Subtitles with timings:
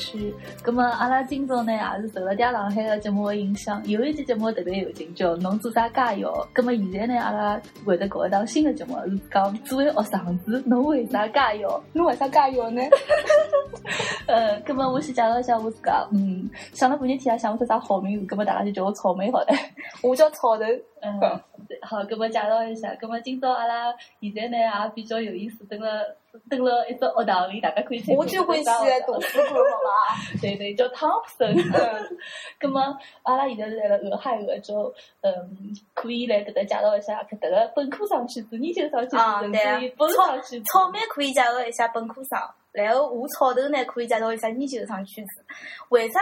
[0.00, 0.34] 是北美分隔五大湖区。
[0.64, 6.34] 那么阿拉今朝呢，也是受了点上海的节目的影响，有一期节目特别有劲，叫“侬做啥加油”。
[6.56, 11.82] 那么现在呢，阿拉会得搞一档新的节目，是讲作为学生子，侬为啥加油？
[11.92, 12.82] 侬为啥加油呢？
[14.26, 19.46] 呃，那么我先介绍一下我自家，嗯，想了半天天也想不出啥好名字，那么大家就叫我草莓好了。
[20.02, 20.64] 我叫草头。
[21.02, 21.18] 嗯，
[21.80, 23.90] 好，那么介绍一下，那么今朝阿拉
[24.20, 26.14] 现在呢也比较有意思，等了
[26.50, 28.64] 等了一只学堂里，大家可以我最欢喜
[29.06, 30.38] 读书馆， 好伐？
[30.42, 31.56] 对对，叫汤普森。
[32.60, 35.32] 那么阿拉现在是来了俄亥俄州，嗯，
[35.94, 40.62] 可以来搿搭介绍一下搿搭个本科生圈子、研究生圈子，甚至于博士生圈子。
[40.64, 42.38] 草莓可以介绍一下本科生，
[42.72, 45.44] 然后我草头呢可以介绍一下研究生圈子。
[45.90, 46.20] 为啥？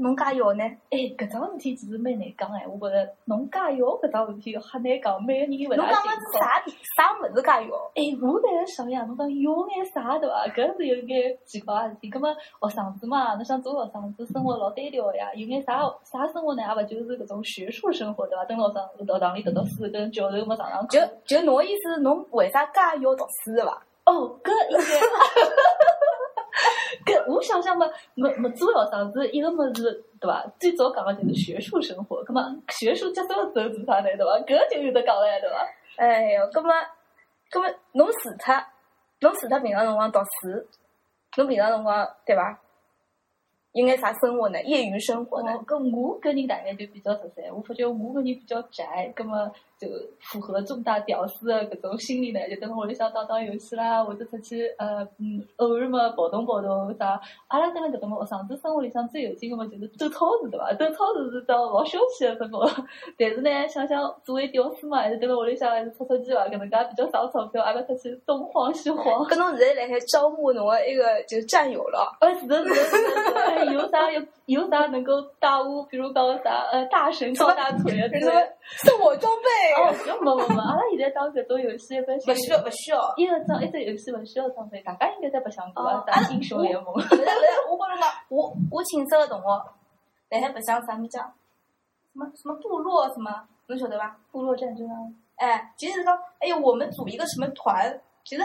[0.00, 0.64] 侬加油呢？
[0.90, 6.02] 哎，搿桩事体其实蛮难讲哎，我觉着侬加油搿桩事体很难讲，每个人有勿同情况。
[6.02, 6.64] 侬讲个啥
[6.96, 7.74] 啥物事加油？
[7.94, 10.46] 哎，我在想呀，侬讲有眼啥对伐？
[10.48, 12.10] 搿是有眼奇怪个事体。
[12.10, 16.62] 葛末学生子嘛，侬想做学生子，生活老单调呀，有眼啥啥生活呢？
[16.62, 18.44] 也勿就是搿种学术生活对伐？
[18.46, 20.88] 等学生学堂里读读书，跟教授么上上课。
[20.88, 23.82] 就就侬意思，侬为啥介要读书对伐？
[24.06, 24.82] 哦，搿应该。
[27.30, 30.04] 搿我想想嘛，没没做学生子，一个么子。
[30.20, 30.44] 对伐？
[30.58, 34.08] 最早讲的就是学术生活，葛么学术结束之后做啥呢？
[34.16, 34.38] 对伐？
[34.40, 35.66] 搿就有得讲了，对伐？
[35.96, 36.68] 哎哟，葛么，
[37.50, 38.66] 葛么侬除他，
[39.20, 40.66] 侬除他平常辰光读书，
[41.38, 42.60] 侬平常辰光对伐？
[43.72, 44.62] 应该啥生活呢？
[44.64, 45.52] 业余生活呢？
[45.66, 49.50] 搿我个人大概就比较实在，我发觉我个人比较宅，葛么。
[49.80, 49.88] 就
[50.20, 57.18] 符合重大屌丝的搿种心理呢，就等屋里向打打游戏啦，或者出去呃嗯偶尔嘛跑动跑动啥。
[57.48, 60.70] 阿拉等辣搿种学生子生活里向最有劲个嘛就是走超市对伐？
[60.74, 62.68] 走超市是桩老消气个生活。
[63.18, 66.46] 但是呢，想想作为屌丝嘛，还是等辣屋里向还是出出去伐？
[66.48, 69.24] 搿能介比较省钞票，阿拉出去东晃西晃。
[69.26, 72.14] 搿侬现在辣海招募侬个一个就是战友了。
[72.20, 73.72] 哎，是的，是的，是的。
[73.72, 75.82] 有啥有有啥能够打我？
[75.84, 78.32] 比如讲啥呃大神高大腿啊，什么
[78.84, 79.69] 送我装备。
[79.72, 86.92] 哦，没没没，阿拉现在打搿种游戏一般勿需要勿需要，一个装一只游戏勿需要装备，大家应该在白相过啊，打英雄联盟。
[86.94, 87.24] 勿是勿是，
[87.70, 89.46] 我觉着嘛，我我寝室个同学，
[90.30, 91.18] 辣海白相啥物事？
[91.18, 93.30] 什么什么部落什么，
[93.66, 94.16] 侬晓得伐？
[94.32, 94.94] 部落战争啊。
[95.36, 98.42] 哎，其实是讲，哎呦，我们组一个什么团，其实。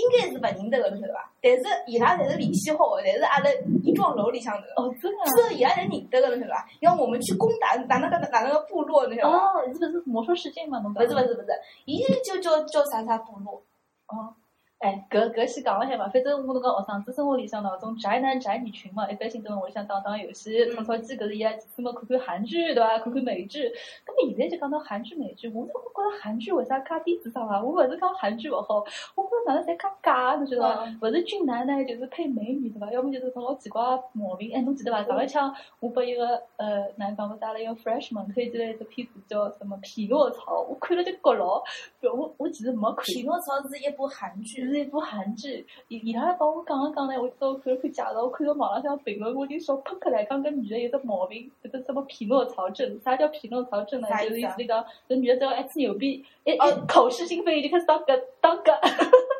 [0.00, 1.30] 应该是不认得个，侬晓得伐？
[1.42, 3.50] 但是伊拉侪是联系好的，但是阿拉
[3.84, 4.64] 一幢楼里向头。
[4.82, 5.18] 哦，真的。
[5.48, 6.66] 是伊拉侪认得个，侬晓得伐？
[6.80, 9.60] 要我们去攻打哪能个哪能个部落，侬晓得伐？
[9.60, 10.78] 哦，是不是魔兽世界嘛？
[10.80, 11.04] 侬讲。
[11.04, 11.48] 勿是不是不是，
[11.84, 13.62] 伊就叫叫啥啥部落。
[14.08, 14.34] 哦。
[14.80, 22.98] 哎，搿搿先讲了海嘛，反正我那个学生子生活里向那种宅男宅女群嘛，一般性都屋里向打打游戏、炒炒鸡，搿是伊拉什么看看韩剧对伐？
[22.98, 23.70] 看看美剧。
[24.06, 27.62] 葛末现在就讲到韩剧美剧，我都觉着韩剧为啥介低智商啊？
[27.62, 28.76] 我勿是讲韩剧勿好，
[29.14, 30.86] 我觉着哪能侪介假，侬晓得伐？
[31.02, 32.90] 勿是俊男呢，就是配美女对伐？
[32.90, 33.82] 要么就是种老奇怪
[34.14, 34.50] 毛病。
[34.56, 35.04] 哎，侬记得伐？
[35.04, 41.62] 上一枪我拨一个呃男讲我带了一个 freshman 推荐了一只片子叫什么《匹诺曹》，我看了就觉牢，
[42.00, 43.04] 我我其实没看。
[43.14, 45.66] 《匹诺曹》是一部韩剧，是一部韩剧。
[45.88, 50.24] 伊伊拉帮我讲了讲呢，我到看了看介绍，我看到网浪向评论，我已经笑喷出来。
[50.24, 52.98] 讲搿女的有只毛病，有只什么匹诺曹症？
[53.04, 54.08] 啥叫匹诺曹症呢？
[54.22, 58.72] 就是意思讲，搿女的只要爱吹牛逼，一一口是心非，就开始当个当个。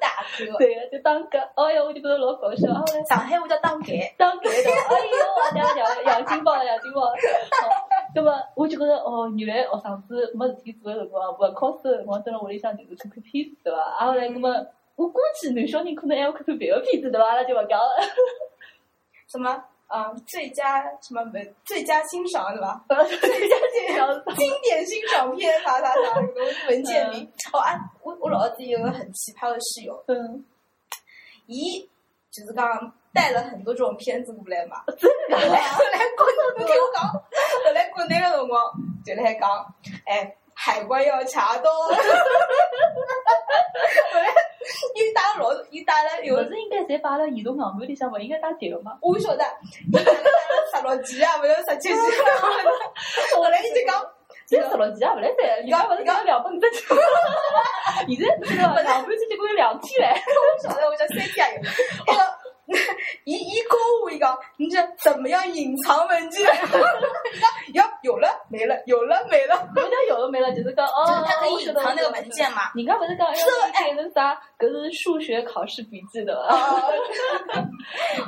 [0.00, 0.58] 大哥。
[0.58, 1.38] 对，就当个。
[1.54, 2.68] 哎哟，我就觉得老搞笑。
[3.08, 3.92] 上海话叫当哥。
[4.16, 4.70] 当哥的。
[4.90, 7.02] 哎呦，两两两金宝，杨金宝。
[8.14, 13.80] 那么我就觉得哦，原来学生子没事体做的辰光，勿考试的辰光，蹲辣屋里向就是看看片子，对伐？
[13.80, 14.66] 啊后来那么。
[15.00, 17.32] 我估计男小人可能还要看看别个片子对伐？
[17.34, 17.88] 那就勿讲了。
[19.26, 19.50] 什么？
[19.86, 21.54] 啊，最佳什么文？
[21.64, 22.84] 最佳欣赏是吧？
[22.86, 26.34] 最佳欣赏，经典欣赏片，啥啥啥，什么
[26.68, 27.26] 文件名？
[27.50, 30.44] 哦啊，我我老子有个很奇葩的室友，嗯，
[31.46, 31.80] 伊
[32.30, 34.84] 就是讲带了很多这种片子过来嘛。
[34.98, 35.36] 真的？
[35.40, 38.70] 后来国内，你听我讲，后来国内的辰光
[39.02, 39.48] 就来讲，
[40.04, 40.36] 哎。
[40.62, 41.96] 海关要查到，后来
[44.94, 48.92] 又带了老，又打了，有是应该侪摆辣移动硬盘里向，勿应该打碟个嘛？
[49.00, 49.44] 我晓得，
[49.90, 51.94] 十六 G 啊，勿要十七 G。
[53.34, 54.06] 后来伊就讲，
[54.46, 56.76] 这十六 G 啊，勿来三，伊讲勿是讲两百五十 G。
[58.08, 60.12] 现在是个两盘机结果有两 T 嘞。
[60.12, 61.62] 我晓得，我叫三 T 也有。
[62.06, 62.84] 那个。
[63.24, 66.46] 一一购物一个，你这怎么样隐藏文件？
[67.74, 69.68] 要有了没了，有了没了，
[70.20, 72.70] 不叫有了没了，就是讲哦，他可以隐藏那个文件嘛？
[72.74, 73.42] 你刚不是讲是
[73.74, 76.42] 哎，那啥，搿是数学考试笔记的。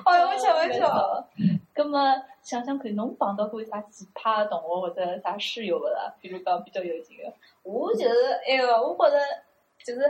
[0.05, 1.29] 哎呦，我笑我笑。
[1.75, 6.15] 那么想想看，侬碰到过啥奇葩的同学或者啥室友了？
[6.21, 7.33] 比如讲比较有劲的。
[7.63, 9.21] 我就是哎呦，我觉着
[9.85, 10.01] 就是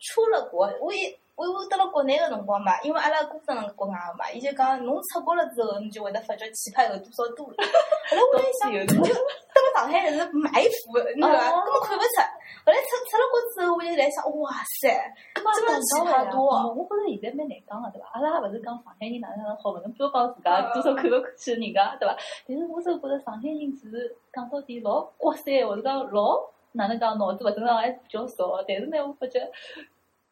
[0.00, 1.18] 出了国，我也。
[1.38, 7.54] 我我到了国内个辰光嘛，因为阿拉姑丈辣国外个嘛，伊就讲侬出国了之后，侬就会得发觉奇葩有多少多了。
[8.10, 10.50] 后来我在想，有就到了上海是埋
[10.82, 11.46] 伏的，你晓得伐？
[11.54, 12.18] 哦根本看勿出。
[12.66, 14.50] 后来出出了国之后，我就来想，哇
[14.82, 14.90] 塞，
[15.38, 18.10] 真的奇葩多我我觉着现在蛮难讲个，对伐？
[18.12, 22.18] 阿拉也勿是讲上海人哪能哪能好，勿能标榜自家多少看勿看起人家，对伐？
[22.50, 26.34] 但是我就觉着上海人其实讲到底老国三，或者讲老
[26.72, 28.58] 哪能讲脑子勿正常还是比较少。
[28.66, 29.38] 但是呢，我发觉，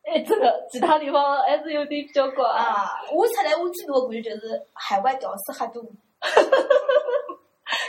[0.06, 2.48] 哎，真的其他地方还是有点比较怪。
[2.48, 3.00] 啊！
[3.12, 5.82] 我出来我最大的感觉就是海外屌丝很多，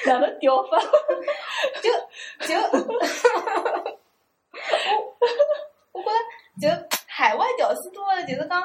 [0.07, 0.79] 哪能屌法？
[1.81, 1.91] 就
[2.47, 2.55] 就
[5.93, 6.01] 我我
[6.59, 8.63] 觉着就海外屌丝多了，就是讲，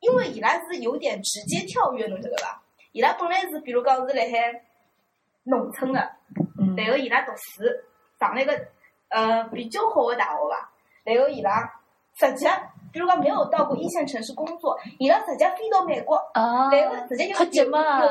[0.00, 2.62] 因为伊拉是有点直接跳跃，侬晓得伐？
[2.92, 4.62] 伊拉本来是比如讲是辣海
[5.44, 6.00] 农村的，
[6.60, 7.62] 嗯然后伊拉读书
[8.20, 8.52] 上了一个
[9.08, 10.70] 呃比较好的大学吧，
[11.04, 11.75] 然后伊拉
[12.16, 12.48] 直接
[12.92, 16.16] 比如讲没有到过一线城市工作，伊拉直接飞到美国。
[16.32, 17.44] 啊，然后直接有有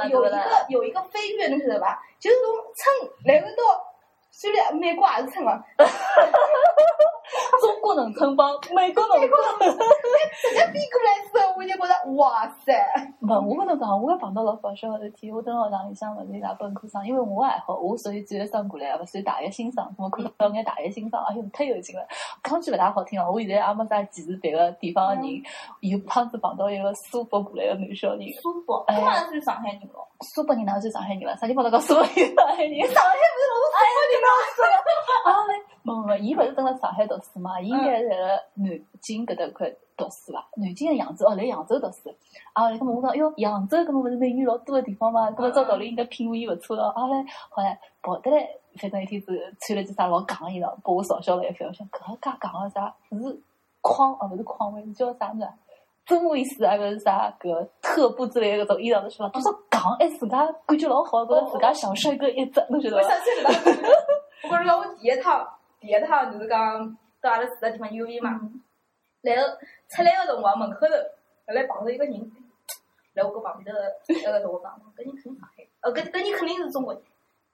[0.09, 1.99] 有有一个有一个飞跃，侬晓得伐？
[2.19, 3.81] 就是从乘，然后到
[4.29, 5.63] 虽然美国也是乘啊，
[7.61, 9.29] 中国人称帮美国农村。
[9.29, 12.73] 直接飞过来之后，我就觉得哇塞，
[13.21, 15.31] 勿，我跟侬讲，我也碰到老搞笑个事体。
[15.31, 19.83] 我等学堂里向勿是伊拉本科生，因为我还好，我属于职业生过来，勿属于大学新生。
[19.97, 22.05] 我看到眼大学新生，哎哟，太有劲了！
[22.43, 25.23] 讲句勿大好听哦，我现在也没啥歧视别个地方个人。
[25.81, 31.35] 有趟子碰到一个苏北过来个男小人，苏北，哎他妈是上海人咯，苏北人哪能算上海人了？
[31.37, 32.79] 啥地方都讲苏北人上海人？
[32.93, 33.55] 上海不是老
[34.43, 34.85] 是苏北人吗？
[35.25, 40.47] 啊嘞，没没没，伊勿是蹲辣上海读书嘛，伊应该是辣南京搿搭块读书伐？
[40.57, 42.13] 南京个扬州，哦，来扬州读书。
[42.53, 45.29] 啊嘞，搿么我讲，哎哟，扬州搿么勿是美女老多个地方嘛？
[45.31, 46.87] 搿么照道理应该品味勿错咯。
[46.89, 48.47] 啊嘞，后来跑得来，
[48.77, 51.67] 反正一天子穿了件啥老戆个衣裳，把我嘲笑了一番。
[51.67, 52.93] 我想搿个介戆个啥？
[53.09, 53.41] 是
[53.81, 55.53] 匡哦，勿是匡威，是叫啥物事啊？
[56.05, 59.39] 真维斯啊勿是啥搿特步之类的搿种衣裳，侬晓得伐？
[59.39, 63.03] 多少戆，哎，自家感觉老好，觉着自家小帅哥一只，侬晓得伐？
[63.03, 63.97] 我想起来了，
[64.45, 65.47] 我跟你讲，我第一趟
[65.79, 68.39] 第一趟就是讲到阿拉住个地方 U V 嘛，
[69.21, 69.57] 然后
[69.89, 70.93] 出来个辰光门口头，
[71.47, 72.31] 后来碰到一个人，
[73.15, 77.01] 来我跟旁边头那个同学讲，搿人肯定上海，呃，搿搿人肯定是中国人。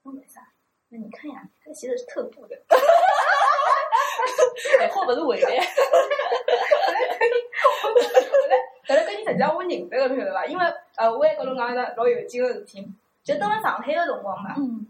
[0.02, 0.46] 我为啥？
[0.90, 2.60] 那你看呀，他鞋子是特步的。
[4.78, 5.46] 哎，货勿是伪的。
[8.84, 10.44] 后来跟你实际上我认得个，侬晓得伐？
[10.44, 10.64] 因为
[10.96, 12.86] 呃，我也跟侬讲一个老有劲个事体，
[13.24, 14.86] 就等了上海个辰光嘛，嗯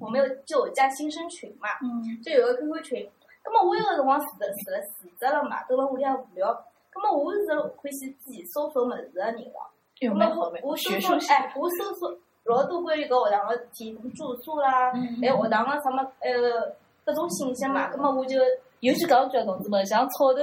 [0.00, 3.10] 我们有就有加新生群嘛，嗯就有个 QQ 群。
[3.58, 6.52] 葛么我有个辰光住的住了住着了嘛，蹲了屋里向无聊。
[6.92, 9.68] 葛么我是欢喜自己搜索么子个人咯。
[10.00, 10.90] 有葛么我我搜。
[11.00, 16.74] 索哎，我搜索老多关于搿学堂个事体，什么住宿啦，嗯还有学堂个什么呃
[17.04, 17.88] 各种信息嘛。
[17.88, 18.38] 葛么我就
[18.80, 20.40] 尤其讲句啊，同志们，像草头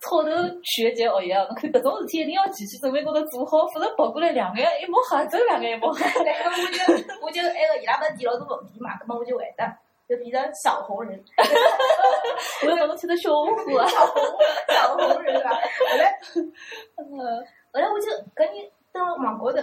[0.00, 0.30] 草头
[0.62, 6.02] 学姐学一样，侬看搿种事体一定要提前期准备高头做好，否则跑过来两眼一抹黑，真两眼一抹黑。
[6.26, 9.66] 然后我就我就那个伊拉勿是提老多问题嘛，葛么我就回答，
[10.08, 11.22] 就比较小红人，
[12.64, 13.86] 我要帮侬听得小红书啊。
[13.88, 14.22] 小红
[14.68, 15.50] 小红人是吧？
[15.50, 16.18] 后来
[16.98, 19.58] 嗯后来我就跟你到网高头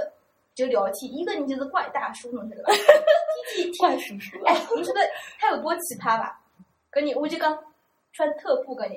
[0.54, 2.74] 就聊天，一个人就是怪大叔，侬晓得吧？
[3.56, 4.38] 天天怪叔叔。
[4.46, 5.00] 哎，你晓得
[5.40, 6.40] 他有多奇葩吧？
[6.92, 7.58] 跟你我就讲
[8.12, 8.94] 穿特步个人，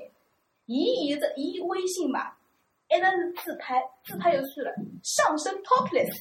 [0.66, 2.37] 伊伊这伊微信吧，
[2.88, 6.12] 一直是自拍，自拍就算了，上身 topless，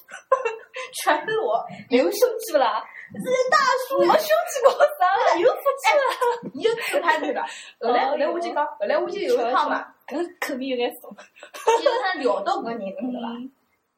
[1.03, 2.83] 全裸，有胸肌不啦？
[3.23, 3.57] 这是大
[3.87, 5.39] 叔没胸肌搞啥了？
[5.39, 6.01] 有腹肌啦？
[6.53, 7.47] 你就自拍对伐？
[7.79, 11.15] 后来后来我就讲，后来我就有一趟嘛，搿肯定有眼怂。
[11.65, 13.33] 就有一趟聊到搿个人，侬晓得伐？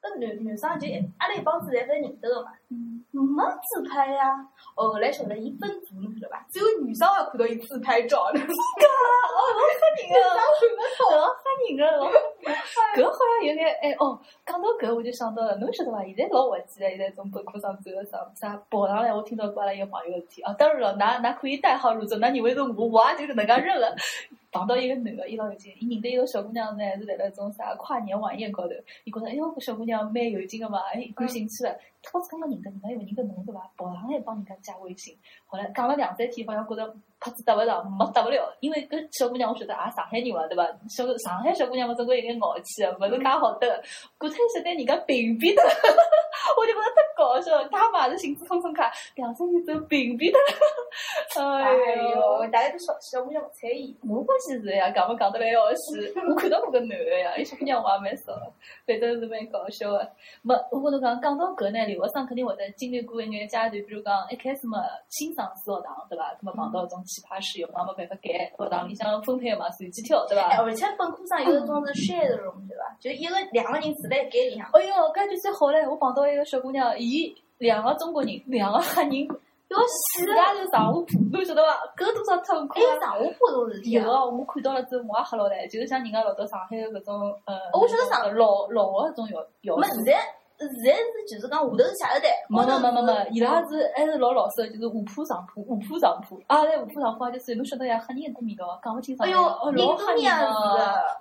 [0.02, 0.88] 嗯搿男男生就
[1.18, 4.34] 阿拉一帮子侪是认得个嘛，嗯，没自拍呀。
[4.76, 6.46] 后来晓得伊分组，侬晓得伐？
[6.50, 8.48] 只有女生会看到伊自拍照，侬 哦，
[9.58, 10.16] 老吓人个。
[11.18, 12.06] 老吓人个，老。
[12.96, 16.04] 搿好像有眼哎哦，讲到搿我就想到了，侬晓得伐？
[16.06, 20.54] 现在老滑稽个，现在种本科生最后上啥跑上来，我听到过阿拉一个朋友个事体啊。
[20.54, 23.96] 当然了，㑚㑚可以代号入座，㑚认为是我，我也就搿能介认了。
[24.52, 28.74] 碰到一个男个，伊老有劲，伊认得一个小姑娘呢，是辣辣种啥跨年晚宴高头，
[29.04, 31.78] 伊觉着哎哟，搿小姑娘蛮有劲个嘛，哎，感兴趣了。
[32.14, 33.70] 我是刚刚认得，人家以为认得侬对伐？
[33.76, 35.14] 跑上来帮人家加微信，
[35.46, 40.64] 后来讲了两三天，好像觉着拍子搭勿上，没搭勿了，因为搿小姑娘我晓得也上海人嘛，对伐？
[40.88, 43.84] 小上海小姑娘嘛，总归有眼傲气个，勿是介好得个。
[44.18, 45.64] 过脱一晓得人家屏蔽脱，
[46.56, 47.68] 我就觉得太搞笑了。
[47.70, 51.58] 他嘛是兴致冲冲看，两三天之后屏蔽脱了。
[51.58, 53.96] 哎哎哟，大家都小小姑娘勿睬伊。
[54.08, 56.14] 我欢喜是呀，讲勿讲得来要死。
[56.30, 58.52] 我看到过个男的呀，伊小姑娘我也蛮少的，
[58.86, 60.12] 反正是蛮搞笑的。
[60.42, 66.34] 没，我跟侬讲，讲到搿呢，留学生肯定会得经历过一眼阶段，比如讲一开始嘛，新上司学堂对伐？
[66.42, 70.58] 搿么碰到搿种奇葩室友，嘛没办法改，学堂里向分配嘛，随机挑对伐？
[70.64, 72.84] 而且本科生有一种是 share 的 room 对伐？
[73.00, 74.66] 就一个两个人住辣一间里向。
[74.74, 75.90] 哎哟，搿就最好唻！
[75.90, 79.28] 我碰到一个小姑娘，伊两个中国人，两个黑人。
[79.70, 81.76] 要死自家是上下铺，侬晓得伐？
[81.98, 90.14] 搿多少痛苦还有上下铺种事体有个，我看到了之后我也吓牢了，就是像人家老早上海的搿种呃，我晓得上老老的搿种摇摇没现在
[90.58, 96.42] 现在是就是讲下头是写字台，没没没没没，伊拉是还是老老实个，就是下铺上铺，下铺上铺。
[96.48, 99.28] 啊，在下铺上铺就是侬晓得呀，黑人搿味道，讲勿清爽。
[99.28, 99.38] 哎哟，
[99.70, 100.50] 印度人个，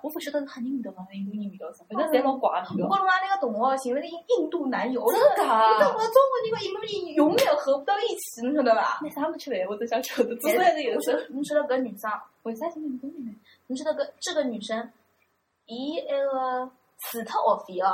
[0.01, 2.89] 我勿晓得是黑人味道伐，印度人味道啥，反正侪老怪味道。
[2.89, 5.69] 我跟俺那个同学寻了个印印度男友，真的啊！
[5.69, 8.99] 你跟我中国人和印度人永远合不到一起，侬晓得伐？
[9.03, 11.29] 那啥没吃饭，我都想晓得，至少还是。
[11.29, 12.09] 侬晓得搿女生
[12.41, 13.31] 为啥是印度人呢？
[13.67, 14.89] 侬晓得搿这个女生，
[15.67, 16.71] 伊那个。
[16.97, 17.89] 除脱学费哦，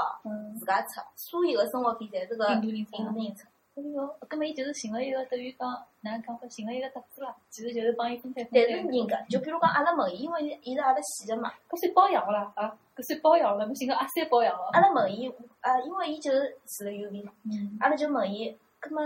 [0.60, 3.48] 自家出，所有个生活费侪是个印度人出。
[3.76, 5.68] 哎哟，搿么伊就是寻了一个等于讲，
[6.02, 6.48] 哪能讲法？
[6.48, 8.62] 寻了一个搭子啦，其实就是帮伊分摊分摊。
[8.70, 14.70] 但是人家，就比如讲阿拉问伊，因为伊是阿拉系个嘛，搿算包养啦啊，搿算包养了，侬寻个阿三包养了。
[14.74, 15.28] 阿拉问伊，
[15.62, 17.34] 啊，因为伊就是住了 U V 嘛，
[17.80, 19.02] 阿拉就问伊，搿么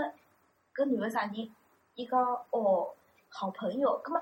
[0.75, 1.49] 搿男个啥人？
[1.95, 2.93] 伊讲哦，
[3.29, 4.21] 好朋友，搿么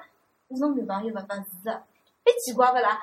[0.50, 3.02] 侬男朋友勿勿是个，蛮奇怪勿啦？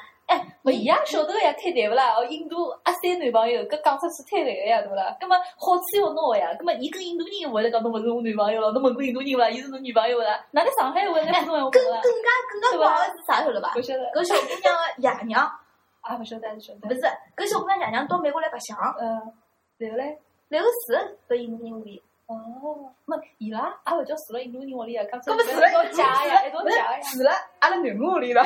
[0.64, 2.14] 勿一样晓得个呀，太难勿啦？
[2.16, 5.16] 哦，印度阿三男朋友，搿讲出去太难个呀，对勿啦？
[5.20, 9.50] 葛末好处要拿个呀，葛末伊跟印度人会得讲侬勿是我男朋友了，侬问过印度人勿啦？
[9.50, 10.44] 伊是侬女朋友勿啦？
[10.52, 13.72] 哪能上海话更更加更加怪个是啥晓得伐？
[13.76, 14.04] 勿晓得。
[14.12, 15.40] 搿小姑娘个爷娘
[16.02, 16.88] 啊，勿晓得还是晓得？
[16.88, 17.00] 勿是，
[17.36, 19.32] 搿小姑娘爷娘到美国来白相，嗯，
[19.78, 22.02] 然后嘞，然后是搿印度人屋里。
[22.26, 28.42] 哦，没伊拉也勿叫住辣印度人屋里啊，讲出来一道假呀，一道假呀，住辣阿拉囡恩屋里了。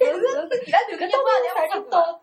[0.00, 2.20] 但是伊拉就搿帮爷娘到，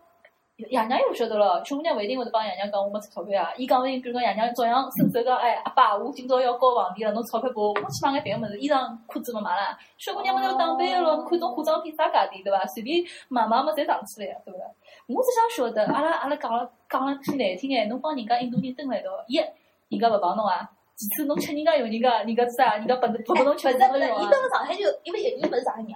[0.57, 3.53] 爷娘又勿晓得了，小姑娘勿一定会得帮爷娘讲我没出钞票啊。
[3.55, 9.77] 伊讲勿定，比如讲爷娘照样伸手讲，哎， 阿爸，我今朝要交房钿了，侬钞票拨我，我去买眼别个物事，衣裳裤子没买啦。
[9.97, 12.65] 小姑娘么要打扮个咯，侬看种化妆品啥价钿对伐？
[12.65, 14.65] 随便买买么侪上去了呀，对勿啦？
[15.07, 19.39] 我只想晓得，阿拉阿拉讲了讲了句难听眼，侬帮人家印度人蹲辣一道，一
[19.89, 20.69] 人家勿帮侬啊。
[20.95, 22.77] 其次，侬吃人家用人家，人家啥？
[22.77, 25.91] 人家不不不侬吃，不是不是，伊到了上海就，因为伊勿是上海人，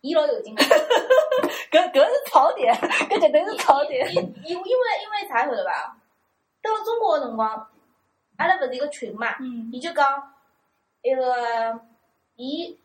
[0.00, 0.62] 伊老有劲个。
[0.64, 4.08] 搿搿是槽点，搿绝对是槽点。
[4.10, 5.98] 伊伊因为因为啥晓得伐？
[6.62, 7.68] 到了中国个辰光，
[8.38, 9.36] 阿拉勿是一个群嘛，
[9.70, 10.32] 伊就讲，
[11.02, 11.80] 那个
[12.36, 12.78] 伊，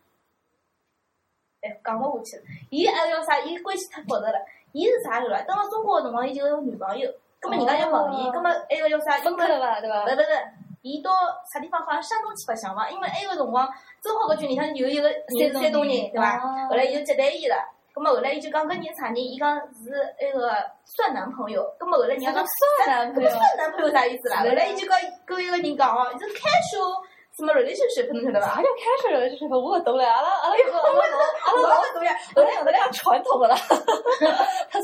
[1.61, 2.43] 哎，讲勿下去了。
[2.69, 3.39] 伊还叫啥？
[3.39, 4.39] 伊关系太复杂了。
[4.73, 5.41] 伊是啥晓得伐？
[5.43, 9.17] 到了中国个辰光，伊就有女朋友，葛末人家就问伊，葛末那个叫啥？
[9.19, 9.79] 分开了伐？
[9.81, 10.03] 对伐？
[10.05, 10.29] 勿是勿是。
[10.83, 11.11] 伊到
[11.51, 11.81] 啥地方？
[11.81, 13.67] 好像山东去白相嘛，因为埃个辰光
[14.01, 16.39] 正好搿群里向有一个山山东人，对伐？
[16.69, 17.55] 后来伊就接待伊了。
[17.93, 19.17] 葛末后来伊就讲搿人啥人？
[19.17, 19.91] 伊讲是
[20.21, 20.53] 埃个
[20.85, 21.63] 算男朋友。
[21.79, 24.37] 葛末后来人家讲算男朋友，算男朋友啥意思啦？
[24.39, 27.03] 后来伊就讲跟一个人讲哦，是 casual
[27.35, 28.55] 什么 relationship，侬晓得伐？
[28.55, 29.49] 啥叫 casual relationship？
[29.49, 31.01] 我勿懂嘞，阿拉阿拉搿个阿拉
[31.45, 32.15] 阿拉老勿懂呀。
[32.35, 33.47] 后来后来讲传统个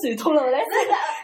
[0.09, 0.57] 啦，太传统了，后来。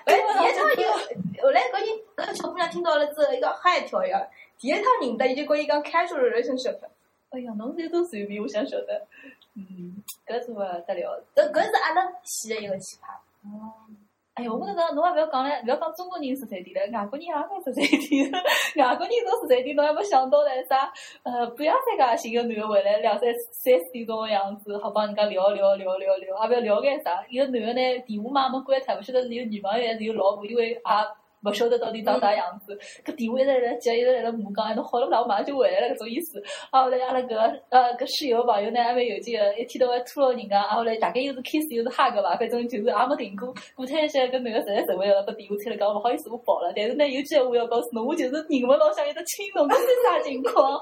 [0.05, 4.27] 后来第一趟就后来搿人搿小姑娘听到了之后，一个吓一跳呀。
[4.57, 6.77] 第一趟认得，伊就跟伊讲 casual relationship。
[7.29, 9.07] 哎呀，侬是一种随便，我想晓得。
[9.55, 11.23] 嗯，搿是勿得了。
[11.35, 13.13] 搿搿是阿拉系的一个奇葩。
[13.47, 13.73] 哦。
[14.39, 18.31] 哎呀，我那个，侬也勿要讲了，勿要讲中国人十三点了，外国人也蛮十三点。
[18.77, 20.89] 外国人都十三点，侬还没想到嘞啥？
[21.23, 27.21] 呃，半夜三更寻个男个回来，两三三四点钟的样子，好帮人家聊聊聊聊聊，也勿要聊点啥。
[27.27, 30.79] 一个男个呢，电话嘛没关脱，勿晓得是有女朋友还是有老婆，因为也。
[31.43, 35.21] 勿晓得到底长啥样子，搿电话一直辣接，一直辣辣骂讲，哎，侬好了勿啦？
[35.21, 36.41] 我马上就回来了，搿种意思。
[36.71, 37.35] 啊，后来阿拉搿
[37.69, 40.59] 呃搿室友朋友呢，还蛮有劲个，一天到晚拖牢人家。
[40.59, 43.53] 啊，后来大概又是 kiss 又是 hug 伐，反正就是也没停过。
[43.75, 46.73] 过脱一些，搿男个实在受勿了，拨电话推了讲，勿好意思，我跑了。
[46.75, 50.75] 但是呢，有句闲话要告诉侬，我就是人勿老想一直亲侬，搿是啥情况？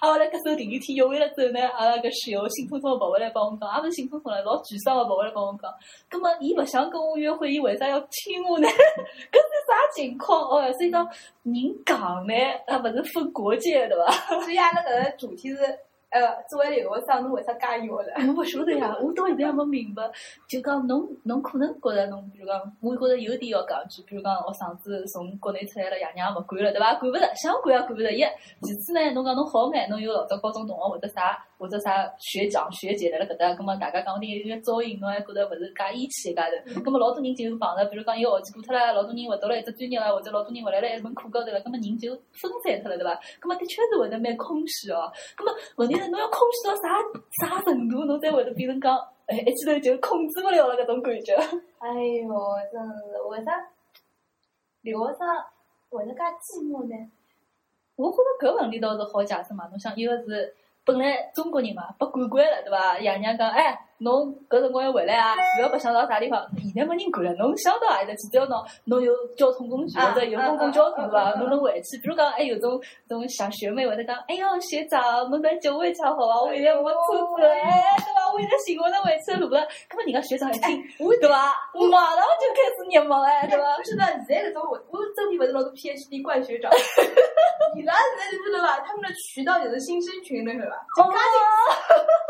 [0.00, 5.72] 啊，后来搿首第二天约会了之后呢，阿拉搿室友兴冲冲个跑回来帮我讲，也勿是兴冲冲了，老沮丧个跑回来帮我讲。
[6.10, 8.68] 葛末伊勿想跟我约会，伊为啥要亲我呢？
[8.68, 10.42] 搿是啥情情况？
[10.42, 10.72] 哦。
[10.72, 11.08] 所以讲，
[11.42, 11.54] 人
[11.84, 12.34] 讲呢，
[12.66, 14.12] 啊，不是分国界的吧？
[14.42, 15.58] 所以阿拉搿个主题是，
[16.12, 18.12] 呃，作为留学生，侬为啥介约了？
[18.28, 20.02] 我勿晓得呀，我到现在还没明白。
[20.46, 26.94] 就讲侬，侬可能觉着侬，比如讲，我觉着有点要讲句，比如讲，学生子从国内出来了，爷娘勿管了，对伐？
[26.96, 28.12] 管勿着，想管也管勿着。
[28.12, 28.22] 一，
[28.60, 31.42] 其次呢，侬讲侬好眼，侬有老早高中同学或者啥。
[31.62, 36.80] 或者啥学长学姐辣辣搿搭，葛末大家讲点有眼照应，侬还觉着勿是介义气一家头。
[36.82, 43.14] 葛末老多人就碰着，比如讲一个学期过脱了，老多人勿读了一只专业了，或者老多人勿来了一门课高头了，葛末人就分散脱了，对伐？
[43.38, 45.06] 葛末的确是会得蛮空虚哦。
[45.36, 46.98] 葛末问题是侬要控制到啥
[47.48, 48.98] 啥程度，侬才会得变成讲？
[49.26, 51.34] 哎，一记头就控制不了了，搿种感觉。
[51.78, 51.88] 哎
[52.26, 53.52] 哟，真是为啥
[54.82, 55.26] 留学生
[55.90, 57.10] 会得介寂寞呢？
[57.96, 59.68] 我觉着搿问题倒是好解释嘛。
[59.68, 60.54] 侬想，一个是
[60.84, 62.98] 本来中国人嘛，被管惯了，对伐？
[62.98, 63.88] 爷娘讲，哎。
[64.02, 65.34] 侬搿辰光要回来啊！
[65.58, 66.44] 勿要白相到啥地方。
[66.74, 68.28] 现在没人管了，侬想到何里搭去？
[68.30, 71.30] 只要侬侬有交通工具或者有公共交通对伐？
[71.38, 71.98] 侬能回去。
[72.02, 76.42] 比如讲，还有种种小学妹会得讲，哎哟，学长，侬再接我一趟好伐？
[76.42, 78.32] 我现在没车子，哎，对伐？
[78.32, 79.60] 我现在寻勿着回去的路了。
[79.88, 81.54] 搿么人家学长一听，对伐？
[81.90, 83.64] 马上就开始热忙哎，对伐？
[83.84, 86.70] 是的，现在搿种我我周边勿是老多 PhD 怪学长，
[87.78, 88.80] 伊拉现在就不知道伐？
[88.80, 90.76] 他们的渠道就是新生群，侬晓得伐？
[90.96, 91.36] 就赶紧，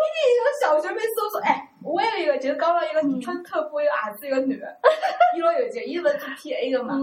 [0.03, 1.62] 一定有小学妹搜索，哎。
[1.85, 4.67] 我有一个，就是刚刚一个穿特步一个矮子一个女的，
[5.37, 6.97] 伊老有劲，伊是勿是做 P A 的嘛？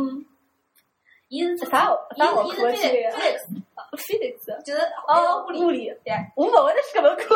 [1.29, 1.91] 伊是啥？
[2.15, 7.35] 伊伊是 Felix，Felix，就是哦，物理物理，对，我勿会得去搿门课。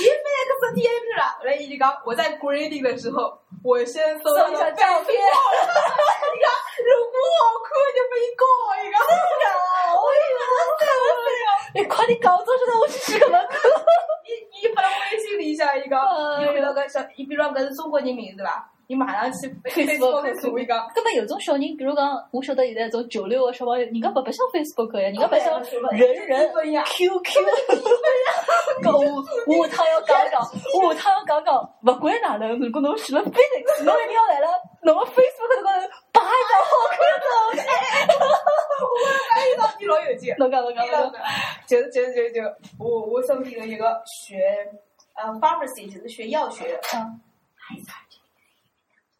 [0.00, 5.12] 伊 Felix 是 T A P 了，后来伊就讲我在 grading 的时候，我先搜一下照片。
[5.12, 5.16] 你
[6.40, 6.48] 看，
[6.80, 8.44] 如果好看就被告
[8.82, 8.96] 一个。
[9.94, 10.38] 我以为
[10.80, 13.54] 太完美了，你快点搞，早知道我去去搿门课。
[14.64, 15.96] 伊发了微信里向一个，
[16.40, 18.72] 你比如个小，你比如搿是中国人名对伐？
[18.86, 20.74] 你马上去 Facebook 搜一个。
[20.94, 25.62] 根本有种小人，比如讲，我晓得现在种九六个小朋友，人家不白相 Facebook 呀，人家白相
[25.92, 27.24] 人人 QQ。
[28.82, 28.88] 搿
[29.46, 30.40] 我下趟要讲讲，
[30.82, 34.48] 我下趟要讲讲，勿管哪能，如果侬选了 Facebook，侬一定要来了，
[34.82, 37.64] 侬个 Facebook 高头摆一张好看的照片。
[38.84, 38.94] 我
[39.30, 40.34] 发现到你老有劲。
[40.38, 41.22] 侬讲侬讲侬讲，
[41.66, 42.42] 就就就就
[42.78, 44.36] 我我身边有一个学
[45.14, 46.80] 呃 pharmacy 就是学药学的。
[46.94, 47.20] 嗯。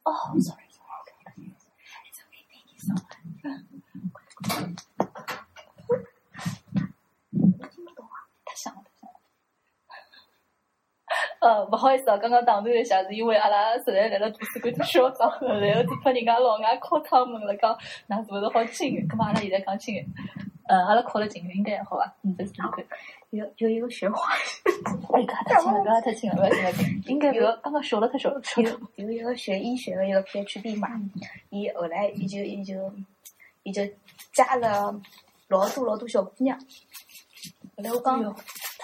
[0.04, 0.84] 哦，sorry sorry，
[7.70, 9.16] 听不懂啊，太响了太响了。
[11.40, 17.75] 呃，不好意思啊，刚刚打断一下，是因为阿拉实在来了图书馆需要找，然后就怕人家老外敲窗门了，讲
[18.06, 19.08] 那是不是好近？
[19.08, 20.04] 咁嘛，阿拉现在讲近。
[20.66, 22.14] 呃，阿拉考了近，应该好吧？
[22.22, 22.84] 嗯，再试试看。
[23.30, 24.62] 有有一个学化学，
[25.12, 27.02] 哎，搿太轻了，搿太轻了，搿太轻了。
[27.06, 28.40] 应该有刚刚学了太少了。
[28.56, 30.88] 有有一个学医学的一个 PhD 嘛，
[31.50, 32.74] 伊后来伊就伊就
[33.64, 33.82] 伊就
[34.32, 34.98] 加了
[35.48, 36.58] 老多老多小姑娘。
[37.76, 38.34] 后来我讲，后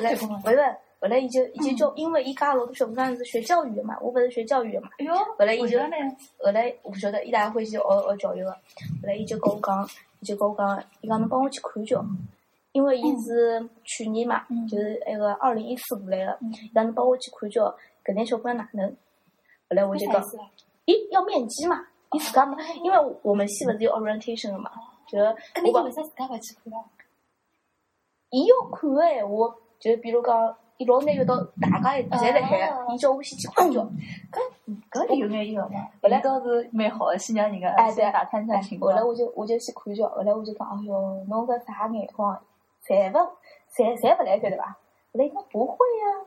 [0.01, 4.91] 来不是后来伊就伊就叫，因为伊加老多小姑娘是学教育的嘛，我勿是学教育的嘛。
[4.99, 8.51] 哎哟，后来伊就后来我不晓得，伊大概欢喜学学教育的。
[8.51, 8.59] 后
[9.05, 9.89] 来伊就跟我讲。
[10.23, 12.05] 就跟我讲，伊讲侬帮我去看叫，
[12.73, 17.65] 因为伊是去年嘛，就是那个二零一四过来个，伊讲侬帮我去看叫，
[18.05, 18.89] 搿眼小姑娘哪能？
[19.69, 20.23] 后来我就讲，
[20.87, 21.87] 咦，要面基嘛？
[22.13, 24.71] 伊自家嘛，因为我们系勿是有 orientation 个嘛，
[25.09, 26.85] 就我讲为啥自家勿去看啊？
[28.31, 30.57] 伊要看个闲话，就比如讲。
[30.81, 33.83] 伊老难遇到大家侪辣海，伊叫我先去看叫，
[34.91, 35.69] 搿搿有眼意思嘛？
[36.01, 38.91] 本来倒是蛮好个，先让人家先打探探情况。
[38.91, 42.35] 后来我就我就先看叫，后来我就讲，哎哟，侬搿啥眼光，
[42.83, 43.29] 侪勿
[43.77, 44.65] 侪侪勿来三对伐？
[45.13, 46.25] 后来伊讲不会呀，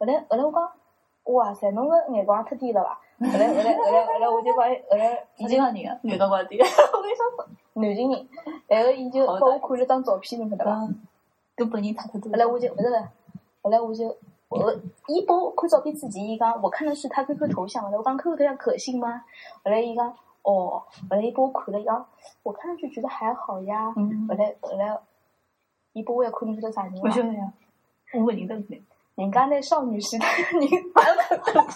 [0.00, 0.72] 后来后来我讲，
[1.34, 2.98] 哇塞，侬搿眼光太低了伐？
[3.30, 4.56] 后来后来后来后来我就讲，
[4.90, 6.58] 后来 已经个人个眼光低，
[6.92, 8.28] 我跟你说，南京人，
[8.66, 10.76] 然后伊就帮我看了张照片，侬晓得伐？
[11.54, 12.32] 跟本人差太多。
[12.32, 13.08] 后来我就勿是个。
[13.66, 14.16] 后来我就
[14.48, 14.72] 我
[15.08, 19.24] 一波看照片之前，伊讲我看的是他 QQ 头像，我讲 QQ 头像可信吗？
[19.64, 20.08] 后来伊讲
[20.42, 22.06] 哦，后来一波看了，伊讲
[22.44, 23.92] 我看上去觉得还好呀。
[24.28, 24.96] 后来后来
[25.94, 26.94] 一波我也看不出来啥人。
[27.02, 27.52] 我晓得呀，
[28.14, 28.80] 我问认得是
[29.16, 30.60] 人家那少女时代人
[30.94, 31.66] 发个头像，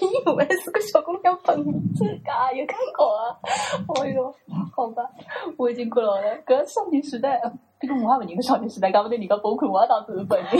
[0.00, 1.62] 以为是个小姑娘本
[1.94, 3.38] 子噶，有看过啊？
[4.02, 4.34] 哎哟，
[4.74, 5.08] 好吧，
[5.56, 7.40] 我已经过了了，搿少年时代。
[7.78, 10.50] 这个我也勿认得少年时代，搞不定你个崩溃我也当时是本人。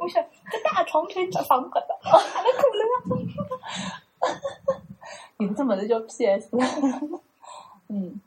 [0.00, 2.18] 我想，这大床腿脂肪可的，哪
[2.58, 3.22] 可能
[4.32, 4.40] 啊？
[5.38, 6.48] 你这么子叫 PS？
[7.88, 8.20] 嗯。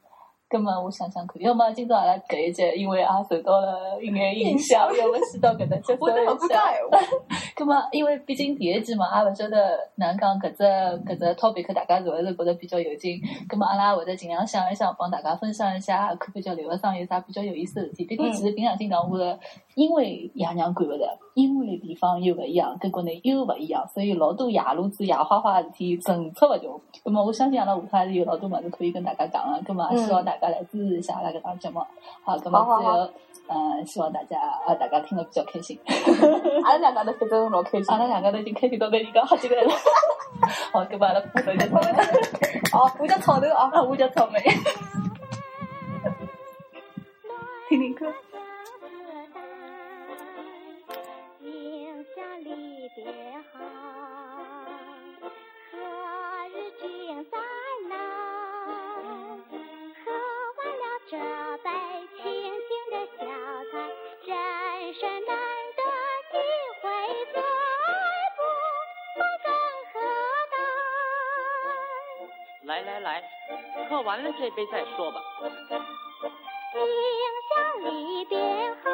[0.49, 6.63] 葛么我想想看，要么今朝阿拉搿一节，因为也受到了一眼影响，要么先到搿搭结束一下。
[7.53, 10.63] 葛么，因为毕竟第一季嘛，也勿晓得哪能讲搿只
[11.03, 13.19] 搿只 topic 大家是勿是觉得比较有劲？
[13.49, 18.05] 葛么阿拉会得尽量想一想，帮大家分享一下，可比较留学生有啥比较有意思的事体。
[18.05, 19.19] 毕竟其实平常经常会
[19.75, 26.79] 因为爷娘管勿着，因为地方又勿一样，跟国内又勿一样，所以老多夜路子、夜花花的事体层出勿穷。
[27.03, 29.61] 葛么我相信阿拉下趟还是有老多物事可以跟大家讲个。
[29.65, 31.85] 葛么希望大家来支持一下阿拉搿档节目，
[32.23, 33.11] 好，咁么最后，
[33.49, 35.79] 嗯，希望大家啊，大家听得比较开心。
[36.63, 39.73] 阿拉两个都反正老开心，阿拉两个都已经开心到被人家好几个人了。
[40.71, 41.91] 好，咁么阿拉不头就草莓。
[42.73, 44.39] 哦，我叫草头啊，我叫草莓。
[47.69, 48.05] 听听歌。
[72.67, 73.23] 来来来，
[73.89, 75.21] 喝完了这杯再说吧。
[76.73, 76.81] 今
[77.47, 78.37] 宵离别
[78.83, 78.91] 后，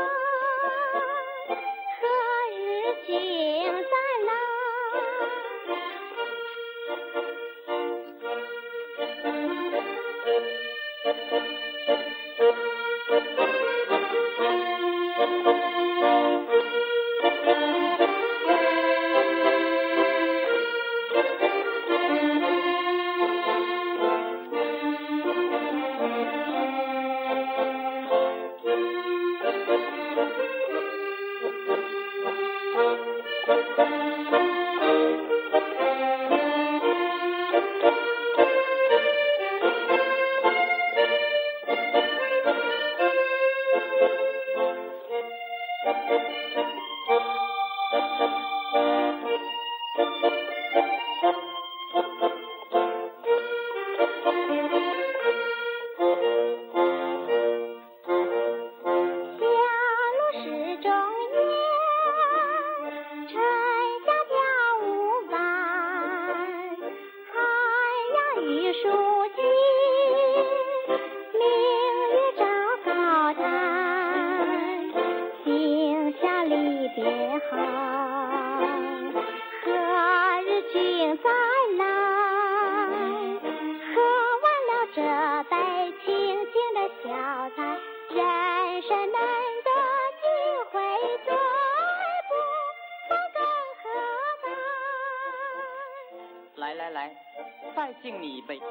[97.76, 98.62] 再敬你一杯。